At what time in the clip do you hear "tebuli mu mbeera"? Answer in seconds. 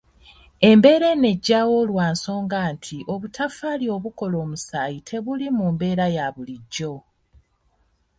5.07-6.05